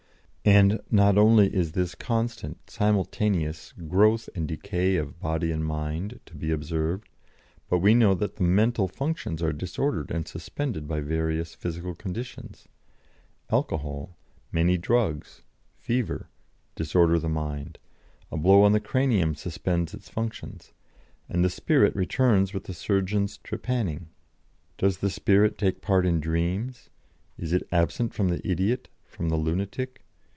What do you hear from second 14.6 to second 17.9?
drugs, fever, disorder the mind;